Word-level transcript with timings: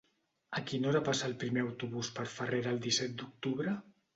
A 0.59 0.61
quina 0.69 0.89
hora 0.91 1.01
passa 1.09 1.27
el 1.27 1.35
primer 1.45 1.65
autobús 1.65 2.11
per 2.17 2.27
Farrera 2.39 2.75
el 2.77 2.83
disset 2.87 3.17
d'octubre? 3.21 3.77